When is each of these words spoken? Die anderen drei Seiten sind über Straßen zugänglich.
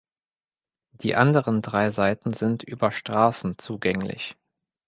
Die 0.93 1.15
anderen 1.15 1.61
drei 1.61 1.91
Seiten 1.91 2.33
sind 2.33 2.63
über 2.63 2.91
Straßen 2.91 3.59
zugänglich. 3.59 4.35